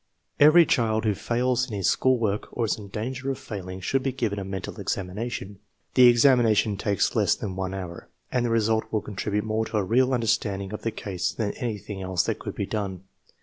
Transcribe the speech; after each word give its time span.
Every 0.39 0.65
child 0.65 1.05
who 1.05 1.13
fails 1.13 1.67
in 1.69 1.75
his 1.77 1.87
school 1.87 2.17
work 2.17 2.47
or 2.53 2.65
is 2.65 2.75
in 2.79 2.87
danger 2.87 3.29
of 3.29 3.37
failing 3.37 3.81
should 3.81 4.01
be 4.01 4.11
given 4.11 4.39
a 4.39 4.43
mental 4.43 4.81
examination. 4.81 5.59
The 5.93 6.11
examina 6.11 6.55
tion 6.57 6.75
takes 6.77 7.15
less 7.15 7.35
than 7.35 7.55
one 7.55 7.75
hour, 7.75 8.09
and 8.31 8.43
the 8.43 8.49
result 8.49 8.85
will 8.91 9.01
con 9.01 9.15
tribute 9.15 9.43
more 9.43 9.63
to 9.65 9.77
a 9.77 9.83
real 9.83 10.11
understanding 10.11 10.73
of 10.73 10.81
the 10.81 10.89
case 10.89 11.31
than 11.31 11.51
any 11.51 11.77
thing 11.77 12.01
else 12.01 12.23
that 12.23 12.39
could 12.39 12.55
be 12.55 12.65
done. 12.65 13.03